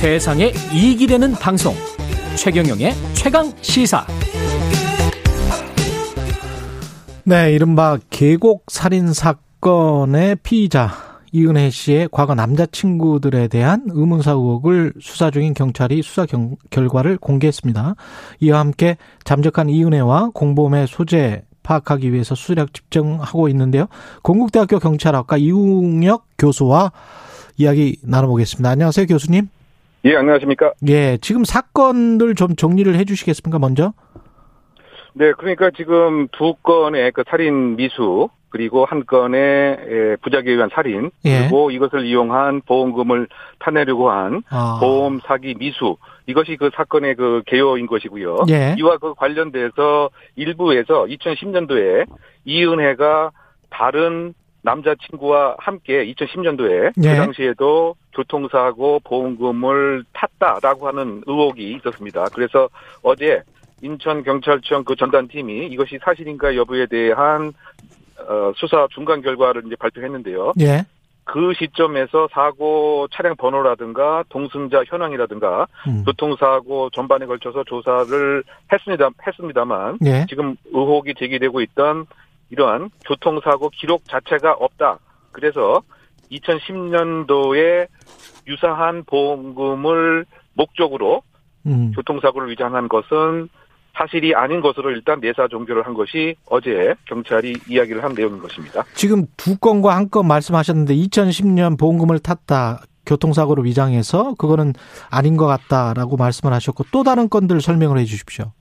세상에 0.00 0.50
이익이 0.72 1.06
되는 1.06 1.32
방송 1.32 1.74
최경영의 2.34 2.94
최강 3.12 3.52
시사 3.60 4.06
네, 7.24 7.52
이른바 7.52 7.98
계곡 8.08 8.64
살인 8.70 9.12
사건의 9.12 10.36
피의자 10.36 10.88
이은혜 11.32 11.68
씨의 11.68 12.08
과거 12.12 12.34
남자친구들에 12.34 13.48
대한 13.48 13.84
의문사 13.90 14.30
의혹을 14.30 14.94
수사 15.02 15.30
중인 15.30 15.52
경찰이 15.52 16.00
수사 16.00 16.24
경, 16.24 16.56
결과를 16.70 17.18
공개했습니다. 17.18 17.94
이와 18.40 18.58
함께 18.58 18.96
잠적한 19.24 19.68
이은혜와 19.68 20.30
공범의 20.32 20.86
소재 20.86 21.42
파악하기 21.62 22.10
위해서 22.14 22.34
수력 22.34 22.72
집중하고 22.72 23.50
있는데요. 23.50 23.84
건국대학교 24.22 24.78
경찰학과 24.78 25.36
이웅혁 25.36 26.24
교수와 26.38 26.90
이야기 27.58 27.98
나눠보겠습니다. 28.02 28.70
안녕하세요, 28.70 29.04
교수님. 29.04 29.50
예, 30.04 30.16
안녕하십니까? 30.16 30.72
예, 30.88 31.18
지금 31.18 31.44
사건들 31.44 32.34
좀 32.34 32.56
정리를 32.56 32.94
해 32.94 33.04
주시겠습니까, 33.04 33.58
먼저? 33.58 33.92
네, 35.12 35.32
그러니까 35.32 35.70
지금 35.76 36.28
두 36.28 36.54
건의 36.62 37.12
그 37.12 37.24
살인 37.28 37.76
미수 37.76 38.28
그리고 38.48 38.84
한 38.84 39.04
건의 39.06 40.16
부작위에 40.22 40.52
의한 40.52 40.70
살인 40.72 41.10
예. 41.24 41.40
그리고 41.40 41.70
이것을 41.70 42.04
이용한 42.04 42.62
보험금을 42.66 43.28
타내려고 43.58 44.10
한 44.10 44.42
아. 44.50 44.78
보험 44.80 45.20
사기 45.24 45.54
미수 45.54 45.96
이것이 46.26 46.56
그 46.56 46.70
사건의 46.74 47.14
그 47.16 47.42
개요인 47.46 47.86
것이고요. 47.86 48.38
예. 48.50 48.74
이와 48.78 48.98
그 48.98 49.14
관련돼서 49.14 50.10
일부에서 50.36 51.04
2010년도에 51.06 52.06
이은혜가 52.44 53.30
다른 53.68 54.34
남자친구와 54.62 55.56
함께 55.58 56.04
2010년도에 56.12 56.92
예. 57.02 57.10
그 57.10 57.16
당시에도 57.16 57.94
교통사고 58.14 59.00
보험금을 59.04 60.04
탔다라고 60.12 60.88
하는 60.88 61.22
의혹이 61.26 61.72
있었습니다. 61.74 62.26
그래서 62.34 62.68
어제 63.02 63.42
인천경찰청 63.82 64.84
그 64.84 64.96
전단팀이 64.96 65.66
이것이 65.68 65.98
사실인가 66.02 66.54
여부에 66.56 66.86
대한 66.86 67.52
어, 68.28 68.52
수사 68.56 68.86
중간 68.90 69.22
결과를 69.22 69.62
이제 69.66 69.76
발표했는데요. 69.76 70.52
예. 70.60 70.84
그 71.24 71.52
시점에서 71.56 72.28
사고 72.32 73.06
차량 73.12 73.36
번호라든가 73.36 74.24
동승자 74.30 74.82
현황이라든가 74.86 75.68
음. 75.86 76.02
교통사고 76.04 76.90
전반에 76.90 77.26
걸쳐서 77.26 77.62
조사를 77.64 78.42
했습니다, 78.72 79.10
했습니다만 79.26 79.98
예. 80.04 80.26
지금 80.28 80.56
의혹이 80.72 81.14
제기되고 81.16 81.60
있던 81.60 82.06
이러한 82.50 82.90
교통사고 83.06 83.70
기록 83.70 84.04
자체가 84.08 84.52
없다. 84.52 84.98
그래서 85.32 85.82
2010년도에 86.32 87.86
유사한 88.46 89.04
보험금을 89.04 90.24
목적으로 90.54 91.22
음. 91.66 91.92
교통사고를 91.94 92.50
위장한 92.50 92.88
것은 92.88 93.48
사실이 93.96 94.34
아닌 94.34 94.60
것으로 94.60 94.90
일단 94.90 95.20
내사 95.20 95.48
종결을 95.48 95.84
한 95.84 95.94
것이 95.94 96.34
어제 96.46 96.94
경찰이 97.06 97.54
이야기를 97.68 98.02
한 98.02 98.14
내용인 98.14 98.38
것입니다. 98.40 98.84
지금 98.94 99.26
두 99.36 99.58
건과 99.58 99.94
한 99.96 100.08
건 100.10 100.26
말씀하셨는데 100.26 100.94
2010년 100.94 101.78
보험금을 101.78 102.18
탔다. 102.20 102.82
교통사고로 103.06 103.62
위장해서 103.62 104.34
그거는 104.34 104.72
아닌 105.10 105.36
것 105.36 105.46
같다라고 105.46 106.16
말씀을 106.16 106.52
하셨고 106.54 106.84
또 106.92 107.02
다른 107.02 107.28
건들 107.28 107.60
설명을 107.60 107.98
해 107.98 108.04
주십시오. 108.04 108.52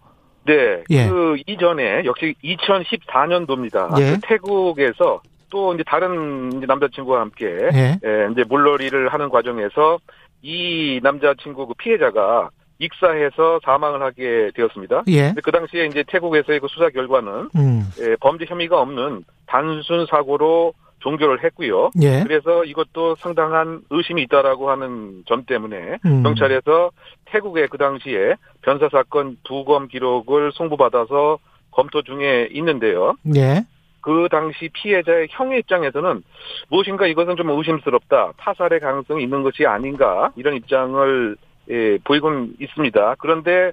네. 0.50 0.84
예. 0.90 1.08
그 1.08 1.38
이전에 1.46 2.04
역시 2.06 2.34
2014년도입니다. 2.44 4.00
예. 4.00 4.18
태국에서 4.24 5.22
또 5.50 5.74
이제 5.74 5.84
다른 5.86 6.52
이제 6.58 6.66
남자친구와 6.66 7.22
함께 7.22 7.46
예. 7.74 8.00
예, 8.04 8.28
이제 8.32 8.44
물놀이를 8.48 9.10
하는 9.10 9.30
과정에서 9.30 10.00
이 10.42 11.00
남자친구 11.04 11.68
그 11.68 11.74
피해자가 11.76 12.50
익사해서 12.80 13.60
사망을 13.64 14.02
하게 14.02 14.52
되었습니다. 14.56 15.04
예. 15.10 15.34
그 15.44 15.52
당시에 15.52 15.86
이제 15.86 16.04
태국에서의 16.08 16.60
그 16.60 16.68
수사 16.70 16.90
결과는 16.90 17.50
음. 17.56 17.84
예, 18.00 18.16
범죄 18.22 18.46
혐의가 18.48 18.80
없는 18.80 19.24
단순 19.46 20.06
사고로 20.10 20.74
종결을 21.00 21.44
했고요. 21.44 21.92
예. 22.02 22.24
그래서 22.24 22.64
이것도 22.64 23.16
상당한 23.16 23.82
의심이 23.90 24.22
있다라고 24.24 24.70
하는 24.70 25.24
점 25.26 25.44
때문에 25.46 25.98
음. 26.06 26.24
경찰에서 26.24 26.92
태국에 27.30 27.68
그 27.68 27.78
당시에 27.78 28.36
변사 28.62 28.90
사건 28.90 29.38
부검 29.48 29.88
기록을 29.88 30.52
송부받아서 30.54 31.40
검토 31.72 32.02
중에 32.02 32.50
있는데요. 32.52 33.16
예. 33.36 33.66
그 34.02 34.28
당시 34.32 34.70
피해자의 34.74 35.28
형의 35.30 35.60
입장에서는 35.60 36.24
무엇인가 36.70 37.08
이것은 37.08 37.36
좀 37.36 37.50
의심스럽다. 37.50 38.34
타살의 38.38 38.80
가능성이 38.80 39.24
있는 39.24 39.44
것이 39.44 39.66
아닌가 39.66 40.32
이런 40.36 40.56
입장을 40.56 41.36
예, 41.70 41.98
보이곤 42.04 42.56
있습니다. 42.60 43.16
그런데 43.20 43.72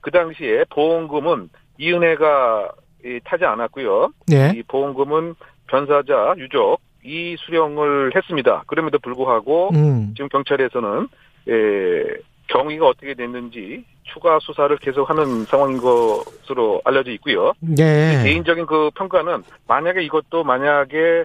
그 0.00 0.10
당시에 0.10 0.64
보험금은 0.70 1.48
이은혜가 1.78 2.72
예, 3.04 3.20
타지 3.24 3.44
않았고요. 3.44 4.12
예. 4.32 4.52
이 4.54 4.62
보험금은 4.62 5.34
변사자 5.68 6.34
유족 6.36 6.80
이 7.02 7.36
수령을 7.38 8.14
했습니다. 8.14 8.64
그럼에도 8.66 8.98
불구하고 8.98 9.70
음. 9.72 10.12
지금 10.14 10.28
경찰에서는 10.28 11.08
예, 11.48 12.04
경위가 12.50 12.86
어떻게 12.86 13.14
됐는지 13.14 13.84
추가 14.02 14.38
수사를 14.40 14.76
계속하는 14.78 15.44
상황인 15.44 15.78
것으로 15.78 16.82
알려져 16.84 17.10
있고요. 17.12 17.52
예. 17.78 18.20
개인적인 18.24 18.66
그 18.66 18.90
평가는 18.94 19.42
만약에 19.68 20.02
이것도 20.02 20.44
만약에 20.44 21.24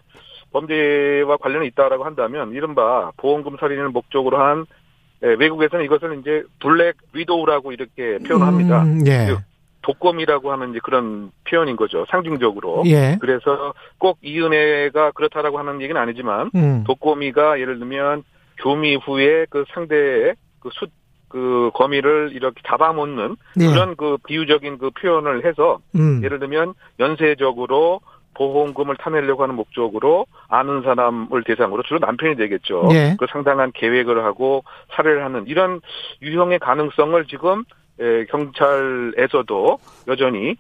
범죄와 0.52 1.38
관련이 1.38 1.68
있다라고 1.68 2.06
한다면 2.06 2.54
이른바 2.54 3.12
보험금 3.18 3.58
살인을 3.60 3.90
목적으로 3.90 4.40
한 4.40 4.66
예, 5.24 5.28
외국에서는 5.28 5.84
이것을 5.86 6.20
이제 6.20 6.44
블랙 6.60 6.96
위도우라고 7.14 7.72
이렇게 7.72 8.20
표현합니다. 8.20 8.84
음, 8.84 9.02
예. 9.08 9.28
그 9.28 9.38
독검이라고 9.82 10.52
하는 10.52 10.72
이제 10.72 10.80
그런 10.84 11.32
표현인 11.50 11.76
거죠. 11.76 12.06
상징적으로. 12.10 12.84
예. 12.86 13.18
그래서 13.20 13.74
꼭 13.98 14.18
이은혜가 14.22 15.12
그렇다라고 15.12 15.58
하는 15.60 15.82
얘기는 15.82 16.00
아니지만 16.00 16.52
음. 16.56 16.84
독거미가 16.86 17.60
예를 17.60 17.80
들면 17.80 18.24
교미 18.62 18.98
후에 18.98 19.46
그 19.50 19.64
상대의 19.74 20.36
그 20.60 20.70
수, 20.74 20.88
그 21.36 21.70
거미를 21.74 22.32
이렇게 22.34 22.62
잡아먹는 22.66 23.36
예. 23.60 23.68
그런 23.68 23.98
그 23.98 24.16
비유적인 24.26 24.78
그 24.78 24.90
표현을 24.92 25.46
해서 25.46 25.80
음. 25.94 26.24
예를 26.24 26.40
들면 26.40 26.76
연쇄적으로 26.98 28.00
보험금을 28.36 28.96
타내려고 28.96 29.44
하는 29.44 29.56
목적으로 29.56 30.28
아는 30.48 30.82
사람을 30.84 31.44
대상으로 31.44 31.84
주로 31.84 32.00
남편이 32.00 32.38
되겠죠. 32.38 32.88
예. 32.94 33.18
그 33.20 33.26
상당한 33.30 33.74
계획을 33.74 34.24
하고 34.24 34.64
살해를 34.96 35.26
하는 35.26 35.44
이런 35.48 35.82
유형의 36.22 36.60
가능성을 36.60 37.26
지금 37.26 37.66
에, 38.00 38.24
경찰에서도 38.26 39.78
여전히 40.08 40.48
예, 40.48 40.56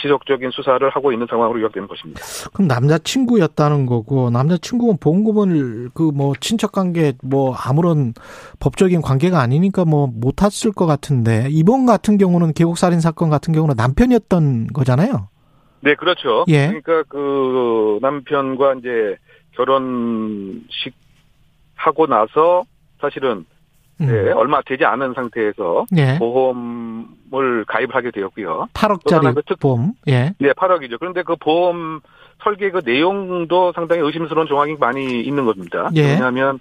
지속적인 0.00 0.50
수사를 0.52 0.88
하고 0.90 1.12
있는 1.12 1.26
상황으로 1.28 1.60
요약되는 1.62 1.88
것입니다. 1.88 2.20
그럼 2.52 2.68
남자친구였다는 2.68 3.86
거고 3.86 4.30
남자친구는 4.30 4.98
보험금을 4.98 5.90
그 5.94 6.12
뭐 6.12 6.34
친척 6.40 6.72
관계 6.72 7.14
뭐 7.22 7.54
아무런 7.54 8.12
법적인 8.60 9.00
관계가 9.00 9.40
아니니까 9.40 9.84
뭐못 9.84 10.36
탔을 10.36 10.72
것 10.72 10.86
같은데 10.86 11.48
이번 11.50 11.86
같은 11.86 12.18
경우는 12.18 12.52
계곡 12.52 12.76
살인 12.76 13.00
사건 13.00 13.30
같은 13.30 13.54
경우는 13.54 13.74
남편이었던 13.76 14.68
거잖아요. 14.68 15.28
네, 15.80 15.94
그렇죠. 15.94 16.44
예. 16.48 16.66
그러니까 16.68 17.02
그 17.08 17.98
남편과 18.02 18.74
이제 18.74 19.16
결혼식 19.52 20.94
하고 21.74 22.06
나서 22.06 22.62
사실은 23.00 23.44
음. 24.02 24.24
네, 24.24 24.30
얼마 24.32 24.60
되지 24.62 24.84
않은 24.84 25.14
상태에서 25.14 25.86
예. 25.96 26.18
보험을 26.18 27.64
가입을 27.66 27.94
하게 27.94 28.10
되었고요. 28.10 28.68
8억짜리 28.74 29.34
그 29.34 29.42
특- 29.46 29.60
보험. 29.60 29.92
예. 30.08 30.32
네, 30.38 30.52
8억이죠. 30.52 30.98
그런데 30.98 31.22
그 31.22 31.36
보험 31.36 32.00
설계 32.42 32.70
그 32.70 32.80
내용도 32.84 33.72
상당히 33.74 34.02
의심스러운 34.02 34.46
조항이 34.48 34.74
많이 34.78 35.20
있는 35.22 35.44
겁니다. 35.46 35.90
예. 35.94 36.02
왜냐하면 36.14 36.58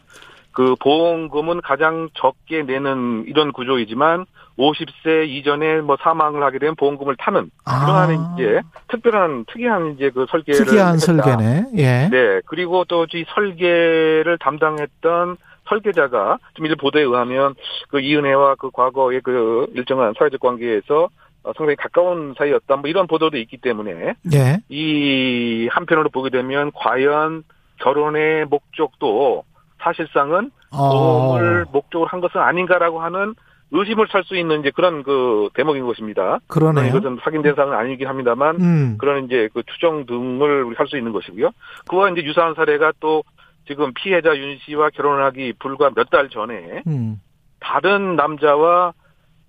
그 0.53 0.75
보험금은 0.81 1.61
가장 1.61 2.09
적게 2.13 2.63
내는 2.63 3.23
이런 3.27 3.51
구조이지만 3.53 4.25
50세 4.59 5.27
이전에 5.29 5.79
뭐 5.79 5.97
사망을 6.01 6.43
하게 6.43 6.59
되면 6.59 6.75
보험금을 6.75 7.15
타는 7.17 7.49
아. 7.65 7.79
그러한 7.85 8.35
이제 8.35 8.61
특별한 8.89 9.45
특이한 9.51 9.93
이제 9.95 10.09
그 10.13 10.25
설계를 10.29 10.65
특이한 10.65 10.95
했다. 10.95 10.99
설계네. 11.05 11.65
예. 11.77 12.09
네, 12.11 12.41
그리고 12.45 12.83
또 12.85 13.05
이 13.13 13.25
설계를 13.33 14.37
담당했던 14.39 15.37
설계자가 15.71 16.37
지금 16.55 16.69
이 16.69 16.75
보도에 16.75 17.01
의하면 17.01 17.55
그 17.89 17.99
이은혜와 18.01 18.55
그 18.55 18.69
과거의 18.71 19.21
그 19.21 19.65
일정한 19.73 20.13
사회적 20.19 20.39
관계에서 20.39 21.09
어, 21.43 21.51
상당히 21.57 21.75
가까운 21.77 22.35
사이였다. 22.37 22.75
뭐 22.75 22.89
이런 22.89 23.07
보도도 23.07 23.37
있기 23.37 23.57
때문에 23.57 24.13
예. 24.33 24.57
이 24.69 25.67
한편으로 25.71 26.09
보게 26.09 26.29
되면 26.29 26.71
과연 26.75 27.43
결혼의 27.77 28.45
목적도 28.45 29.43
사실상은 29.81 30.51
어. 30.71 30.89
보험을 30.89 31.65
목적으로 31.71 32.07
한 32.07 32.21
것은 32.21 32.39
아닌가라고 32.39 33.01
하는 33.01 33.33
의심을 33.71 34.07
살 34.11 34.23
수 34.25 34.35
있는 34.35 34.59
이제 34.59 34.69
그런 34.69 35.01
그 35.01 35.49
대목인 35.55 35.85
것입니다. 35.85 36.39
그러네요. 36.47 36.87
이것은 36.89 37.17
확인된 37.21 37.55
사항은 37.55 37.75
아니긴 37.75 38.05
합니다만 38.07 38.59
음. 38.61 38.97
그런 38.99 39.25
이제 39.25 39.47
그 39.53 39.63
추정 39.63 40.05
등을 40.05 40.75
할 40.77 40.87
수 40.87 40.97
있는 40.97 41.13
것이고요. 41.13 41.51
그와 41.89 42.09
이제 42.09 42.21
유사한 42.23 42.53
사례가 42.53 42.91
또 42.99 43.23
지금 43.71 43.93
피해자 43.93 44.35
윤 44.37 44.57
씨와 44.65 44.89
결혼하기 44.89 45.53
불과 45.59 45.89
몇 45.95 46.09
달 46.11 46.27
전에 46.27 46.83
음. 46.87 47.21
다른 47.61 48.17
남자와 48.17 48.91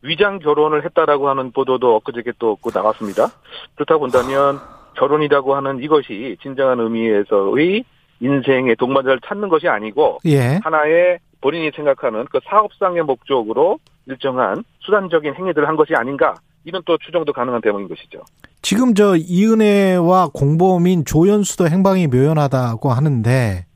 위장 0.03 0.39
결혼을 0.39 0.85
했다라고 0.85 1.29
하는 1.29 1.51
보도도 1.51 1.97
엊그저께 1.97 2.33
또 2.39 2.57
나왔습니다. 2.73 3.27
그렇다고 3.75 4.01
본다면 4.03 4.61
결혼이라고 4.97 5.57
하는 5.57 5.83
이것이 5.83 6.37
진정한 6.41 6.79
의미에서의 6.79 7.85
인생의 8.21 8.77
동반자를 8.77 9.19
찾는 9.27 9.49
것이 9.49 9.67
아니고 9.67 10.19
예. 10.27 10.61
하나의 10.63 11.19
본인이 11.41 11.73
생각하는 11.75 12.25
그 12.31 12.39
사업상의 12.49 13.03
목적으로 13.03 13.81
일정한 14.07 14.63
수단적인 14.81 15.35
행위들을 15.35 15.67
한 15.67 15.75
것이 15.75 15.95
아닌가 15.97 16.35
이런 16.65 16.81
또 16.87 16.97
추정도 16.99 17.33
가능한 17.33 17.61
대목인 17.61 17.89
것이죠. 17.89 18.21
지금 18.61 18.95
저 18.95 19.17
이은혜와 19.17 20.29
공범인 20.33 21.05
조연수도 21.05 21.67
행방이 21.69 22.07
묘연하다고 22.07 22.91
하는데 22.91 23.67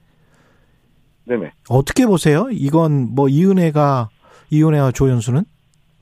네네. 1.27 1.53
어떻게 1.69 2.07
보세요? 2.07 2.49
이건 2.51 3.15
뭐 3.15 3.29
이은혜가 3.29 4.09
이은혜와 4.51 4.93
조연수는? 4.93 5.45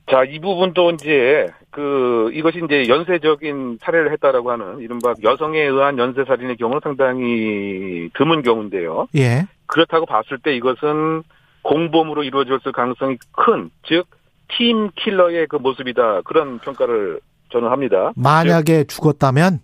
자, 0.09 0.23
이 0.23 0.39
부분도 0.39 0.91
이제 0.91 1.47
그 1.71 2.29
이것이 2.33 2.61
이제 2.63 2.87
연쇄적인 2.87 3.79
살해를 3.81 4.11
했다라고 4.13 4.51
하는 4.51 4.79
이른바 4.79 5.15
여성에 5.23 5.59
의한 5.59 5.97
연쇄 5.97 6.23
살인의 6.25 6.57
경우는 6.57 6.79
상당히 6.83 8.09
드문 8.15 8.43
경우인데요. 8.43 9.07
예. 9.15 9.47
그렇다고 9.65 10.05
봤을 10.05 10.37
때 10.37 10.55
이것은 10.55 11.23
공범으로 11.63 12.23
이루어졌을 12.23 12.71
가능성이 12.71 13.17
큰, 13.31 13.71
즉, 13.87 14.05
팀 14.55 14.91
킬러의 14.95 15.47
그 15.47 15.55
모습이다. 15.55 16.21
그런 16.21 16.59
평가를 16.59 17.19
저는 17.51 17.69
합니다. 17.69 18.11
만약에 18.15 18.83
죽었다면? 18.83 19.59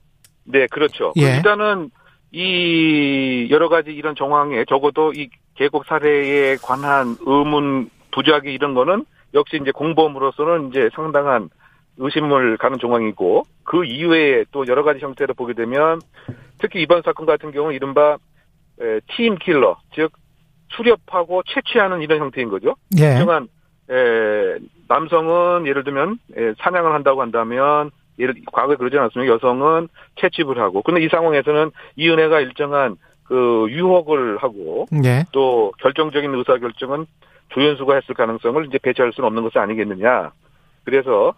네, 0.45 0.65
그렇죠. 0.71 1.13
예. 1.17 1.35
일단은 1.35 1.91
이 2.31 3.47
여러 3.51 3.69
가지 3.69 3.91
이런 3.91 4.15
정황에 4.15 4.65
적어도 4.67 5.13
이 5.13 5.29
계곡 5.61 5.85
살해에 5.85 6.55
관한 6.55 7.15
의문 7.23 7.91
부작위 8.11 8.51
이런 8.51 8.73
거는 8.73 9.05
역시 9.35 9.59
이제 9.61 9.69
공범으로서는 9.69 10.69
이제 10.69 10.89
상당한 10.95 11.49
의심을 11.97 12.57
가는 12.57 12.79
정황이고 12.79 13.43
그 13.63 13.85
이외에 13.85 14.43
또 14.51 14.65
여러 14.65 14.81
가지 14.81 15.01
형태로 15.01 15.35
보게 15.35 15.53
되면 15.53 15.99
특히 16.57 16.81
이번 16.81 17.03
사건 17.03 17.27
같은 17.27 17.51
경우는 17.51 17.75
이른바 17.75 18.17
에, 18.81 19.01
팀 19.15 19.35
킬러 19.35 19.77
즉 19.93 20.11
수렵하고 20.69 21.43
채취하는 21.43 22.01
이런 22.01 22.19
형태인 22.19 22.49
거죠. 22.49 22.75
예. 22.97 23.05
하지만 23.05 23.47
에, 23.91 24.57
남성은 24.87 25.67
예를 25.67 25.83
들면 25.83 26.17
에, 26.37 26.53
사냥을 26.57 26.91
한다고 26.91 27.21
한다면 27.21 27.91
예를 28.17 28.33
과거에 28.51 28.77
그러지 28.77 28.97
않았습니까? 28.97 29.35
여성은 29.35 29.89
채집을 30.15 30.57
하고 30.57 30.81
근데 30.81 31.03
이 31.03 31.09
상황에서는 31.09 31.69
이은혜가 31.97 32.39
일정한 32.39 32.95
그 33.31 33.67
유혹을 33.69 34.39
하고 34.39 34.87
예. 35.05 35.23
또 35.31 35.71
결정적인 35.79 36.35
의사 36.35 36.57
결정은 36.57 37.05
조연수가 37.47 37.95
했을 37.95 38.13
가능성을 38.13 38.65
이제 38.65 38.77
배제할 38.77 39.13
수는 39.13 39.25
없는 39.27 39.43
것이 39.43 39.57
아니겠느냐. 39.57 40.33
그래서 40.83 41.33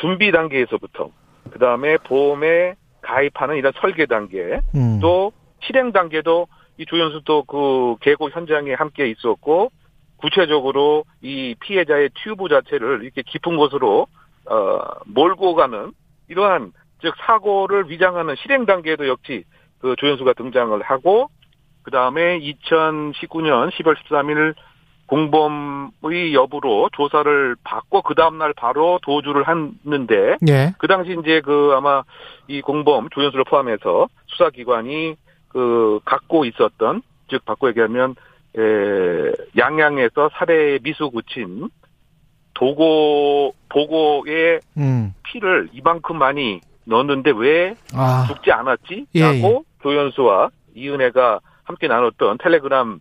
준비 0.00 0.32
단계에서부터 0.32 1.10
그 1.52 1.60
다음에 1.60 1.98
보험에 1.98 2.74
가입하는 3.00 3.58
이런 3.58 3.72
설계 3.80 4.06
단계 4.06 4.60
음. 4.74 4.98
또 5.00 5.30
실행 5.60 5.92
단계도 5.92 6.48
이 6.78 6.86
조연수도 6.86 7.44
그 7.44 7.94
계곡 8.00 8.34
현장에 8.34 8.74
함께 8.74 9.08
있었고 9.08 9.70
구체적으로 10.16 11.04
이 11.22 11.54
피해자의 11.60 12.10
튜브 12.24 12.48
자체를 12.48 13.04
이렇게 13.04 13.22
깊은 13.22 13.56
곳으로 13.56 14.08
어 14.46 14.80
몰고 15.06 15.54
가는 15.54 15.92
이러한 16.26 16.72
즉 17.00 17.14
사고를 17.24 17.88
위장하는 17.88 18.34
실행 18.42 18.66
단계에도 18.66 19.06
역시 19.06 19.44
그 19.80 19.96
조연수가 19.98 20.34
등장을 20.34 20.80
하고 20.82 21.30
그 21.82 21.90
다음에 21.90 22.38
2019년 22.40 23.70
10월 23.72 23.96
13일 23.96 24.54
공범의 25.06 26.34
여부로 26.34 26.88
조사를 26.92 27.56
받고 27.64 28.02
그 28.02 28.14
다음날 28.14 28.52
바로 28.52 29.00
도주를 29.02 29.44
했는데 29.48 30.36
예. 30.48 30.72
그 30.78 30.86
당시 30.86 31.16
이제 31.20 31.40
그 31.40 31.72
아마 31.74 32.04
이 32.46 32.60
공범 32.60 33.08
조연수를 33.10 33.44
포함해서 33.44 34.08
수사기관이 34.26 35.16
그 35.48 35.98
갖고 36.04 36.44
있었던 36.44 37.02
즉 37.28 37.44
바꿔 37.44 37.68
얘기하면 37.68 38.14
에, 38.56 39.32
양양에서 39.56 40.30
살해 40.34 40.78
미수 40.82 41.10
붙인 41.10 41.68
도고 42.54 43.54
보고에 43.68 44.60
음. 44.76 45.14
피를 45.24 45.70
이만큼 45.72 46.18
많이 46.18 46.60
넣었는데 46.84 47.32
왜 47.36 47.74
아. 47.94 48.26
죽지 48.28 48.52
않았지? 48.52 49.06
예, 49.14 49.20
라고 49.22 49.64
조연수와 49.82 50.50
이은혜가 50.74 51.40
함께 51.64 51.88
나눴던 51.88 52.38
텔레그램을 52.38 52.98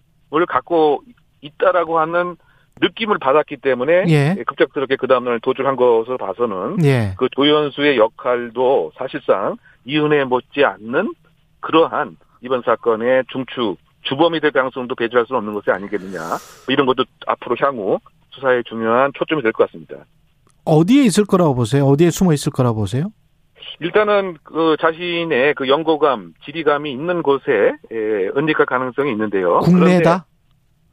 갖고 0.48 1.02
있다라고 1.42 2.00
하는 2.00 2.36
느낌을 2.82 3.18
받았기 3.20 3.58
때문에 3.58 4.06
예. 4.08 4.36
급작스럽게 4.48 4.96
그 4.96 5.08
다음날 5.08 5.40
도주한 5.42 5.76
것으로 5.76 6.18
봐서는 6.18 6.78
예. 6.86 7.14
그 7.18 7.28
조연수의 7.36 7.98
역할도 7.98 8.94
사실상 8.98 9.58
이은혜 9.86 10.24
못지 10.24 10.64
않는 10.64 11.14
그러한 11.60 12.16
이번 12.42 12.62
사건의 12.64 13.24
중추 13.32 13.76
주범이 14.04 14.40
될 14.40 14.52
가능성도 14.52 14.96
배제할 14.96 15.26
수는 15.28 15.40
없는 15.40 15.54
것이 15.56 15.70
아니겠느냐 15.72 16.20
뭐 16.20 16.38
이런 16.70 16.86
것도 16.86 17.04
앞으로 17.28 17.58
향후 17.60 18.00
수사에 18.32 18.64
중요한 18.64 19.12
초점이 19.14 19.42
될 19.42 19.52
것 19.52 19.66
같습니다. 19.66 19.98
어디에 20.64 21.04
있을 21.04 21.26
거라고 21.26 21.56
보세요? 21.56 21.86
어디에 21.86 22.12
숨어 22.12 22.32
있을 22.32 22.52
거라고 22.54 22.80
보세요? 22.82 23.12
일단은 23.80 24.38
그 24.44 24.76
자신의 24.80 25.54
그 25.56 25.68
연고감, 25.68 26.34
지리감이 26.44 26.92
있는 26.92 27.22
곳에 27.22 27.74
에, 27.92 28.30
은닉할 28.36 28.66
가능성이 28.66 29.12
있는데요. 29.12 29.60
국내다? 29.60 30.26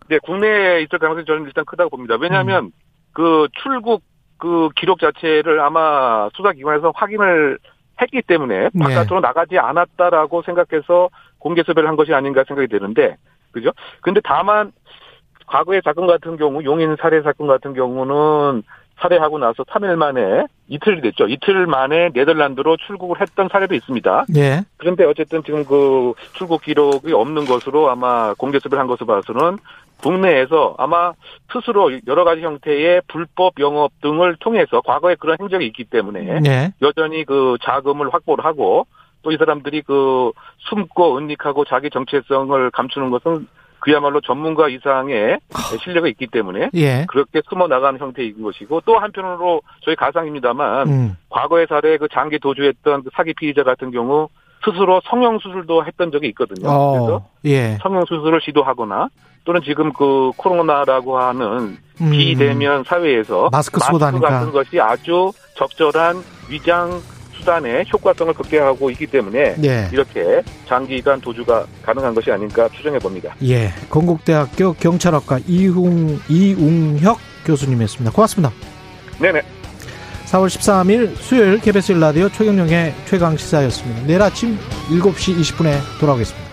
네, 0.08 0.18
국내에 0.18 0.82
있을 0.82 0.98
가능성이 0.98 1.24
저는 1.24 1.44
일단 1.46 1.64
크다고 1.64 1.90
봅니다. 1.90 2.16
왜냐하면 2.20 2.66
음. 2.66 2.70
그 3.12 3.48
출국 3.62 4.02
그 4.38 4.68
기록 4.76 5.00
자체를 5.00 5.60
아마 5.60 6.28
수사기관에서 6.34 6.92
확인을 6.94 7.58
했기 8.00 8.22
때문에 8.22 8.68
네. 8.72 8.84
바깥으로 8.84 9.20
나가지 9.20 9.58
않았다라고 9.58 10.42
생각해서 10.42 11.08
공개 11.38 11.62
수배를 11.62 11.88
한 11.88 11.96
것이 11.96 12.12
아닌가 12.12 12.44
생각이 12.46 12.68
드는데, 12.68 13.16
그죠? 13.52 13.70
근데 14.02 14.20
다만 14.22 14.72
과거의 15.46 15.80
사건 15.84 16.06
같은 16.06 16.36
경우 16.36 16.62
용인 16.64 16.96
살해 17.00 17.22
사건 17.22 17.46
같은 17.46 17.72
경우는 17.72 18.62
살해하고 18.98 19.38
나서 19.38 19.62
3일 19.64 19.96
만에 19.96 20.46
이틀이 20.68 21.00
됐죠. 21.02 21.28
이틀 21.28 21.66
만에 21.66 22.10
네덜란드로 22.14 22.76
출국을 22.86 23.20
했던 23.20 23.48
사례도 23.50 23.74
있습니다. 23.74 24.26
예. 24.36 24.62
그런데 24.76 25.04
어쨌든 25.04 25.42
지금 25.44 25.64
그 25.64 26.14
출국 26.32 26.62
기록이 26.62 27.12
없는 27.12 27.44
것으로 27.44 27.90
아마 27.90 28.34
공개 28.34 28.58
수배를 28.58 28.80
한 28.80 28.86
것으로 28.86 29.06
봐서는 29.06 29.58
국내에서 30.02 30.74
아마 30.78 31.12
스스로 31.52 31.90
여러 32.06 32.24
가지 32.24 32.42
형태의 32.42 33.02
불법 33.08 33.54
영업 33.60 33.92
등을 34.02 34.36
통해서 34.40 34.80
과거에 34.80 35.14
그런 35.14 35.36
행적이 35.40 35.66
있기 35.66 35.84
때문에 35.84 36.40
예. 36.46 36.72
여전히 36.82 37.24
그 37.24 37.56
자금을 37.62 38.12
확보를 38.12 38.44
하고 38.44 38.86
또 39.22 39.32
이 39.32 39.36
사람들이 39.38 39.82
그 39.82 40.30
숨고 40.70 41.18
은닉하고 41.18 41.64
자기 41.64 41.90
정체성을 41.90 42.70
감추는 42.70 43.10
것은 43.10 43.48
그야말로 43.80 44.20
전문가 44.20 44.68
이상의 44.68 45.38
실력이 45.82 46.10
있기 46.10 46.26
때문에 46.28 46.70
예. 46.74 47.04
그렇게 47.08 47.40
숨어 47.48 47.68
나가는 47.68 47.98
형태인 47.98 48.42
것이고 48.42 48.82
또 48.84 48.98
한편으로 48.98 49.62
저희 49.84 49.94
가상입니다만 49.96 50.88
음. 50.88 51.16
과거의 51.30 51.66
사례 51.68 51.96
그 51.98 52.08
장기 52.12 52.38
도주했던 52.38 53.04
그 53.04 53.10
사기 53.14 53.34
피의자 53.34 53.62
같은 53.62 53.90
경우 53.90 54.28
스스로 54.64 55.00
성형 55.04 55.38
수술도 55.38 55.84
했던 55.84 56.10
적이 56.10 56.28
있거든요. 56.28 56.66
그래서 56.66 57.16
어. 57.16 57.30
예. 57.44 57.78
성형 57.82 58.04
수술을 58.06 58.40
시도하거나 58.42 59.08
또는 59.44 59.60
지금 59.64 59.92
그 59.92 60.32
코로나라고 60.36 61.18
하는 61.18 61.78
음. 62.00 62.10
비대면 62.10 62.84
사회에서 62.84 63.48
마스크 63.52 63.78
다니까. 63.80 64.28
같은 64.28 64.52
것이 64.52 64.80
아주 64.80 65.32
적절한 65.56 66.16
위장 66.50 66.90
수단의 67.38 67.86
효과성을 67.92 68.32
극대화하고 68.34 68.90
있기 68.90 69.06
때문에 69.06 69.56
예. 69.64 69.88
이렇게 69.92 70.42
장기간 70.66 71.20
도주가 71.20 71.66
가능한 71.82 72.14
것이 72.14 72.30
아닌가 72.30 72.68
추정해 72.74 72.98
봅니다. 72.98 73.34
예. 73.42 73.72
건국대학교 73.90 74.72
경찰학과 74.74 75.40
이웅 75.46 76.20
이웅혁 76.28 77.18
교수님이었습니다. 77.44 78.12
고맙습니다. 78.12 78.52
네네. 79.20 79.42
4월 80.26 80.46
13일 80.48 81.16
수요일 81.16 81.60
KBS 81.60 81.92
라디오 81.92 82.28
최경영의 82.28 82.94
최강 83.06 83.36
시사였습니다. 83.36 84.06
내일 84.06 84.22
아침 84.22 84.58
7시 84.90 85.38
20분에 85.38 85.78
돌아오겠습니다. 86.00 86.45